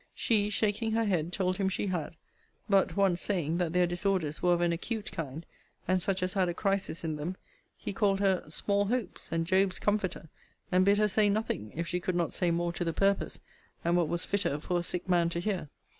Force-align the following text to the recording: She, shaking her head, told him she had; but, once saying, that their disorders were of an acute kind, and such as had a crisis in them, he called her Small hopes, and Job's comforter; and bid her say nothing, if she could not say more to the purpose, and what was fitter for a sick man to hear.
She, 0.15 0.49
shaking 0.49 0.93
her 0.93 1.05
head, 1.05 1.31
told 1.31 1.57
him 1.57 1.69
she 1.69 1.85
had; 1.85 2.15
but, 2.67 2.97
once 2.97 3.21
saying, 3.21 3.59
that 3.59 3.71
their 3.71 3.85
disorders 3.85 4.41
were 4.41 4.53
of 4.55 4.61
an 4.61 4.73
acute 4.73 5.11
kind, 5.11 5.45
and 5.87 6.01
such 6.01 6.23
as 6.23 6.33
had 6.33 6.49
a 6.49 6.55
crisis 6.55 7.03
in 7.03 7.17
them, 7.17 7.37
he 7.77 7.93
called 7.93 8.19
her 8.19 8.43
Small 8.49 8.85
hopes, 8.85 9.31
and 9.31 9.45
Job's 9.45 9.77
comforter; 9.77 10.29
and 10.71 10.85
bid 10.85 10.97
her 10.97 11.07
say 11.07 11.29
nothing, 11.29 11.71
if 11.75 11.87
she 11.87 11.99
could 11.99 12.15
not 12.15 12.33
say 12.33 12.49
more 12.49 12.73
to 12.73 12.83
the 12.83 12.93
purpose, 12.93 13.39
and 13.85 13.95
what 13.95 14.09
was 14.09 14.25
fitter 14.25 14.59
for 14.59 14.79
a 14.79 14.83
sick 14.83 15.07
man 15.07 15.29
to 15.29 15.39
hear. 15.39 15.69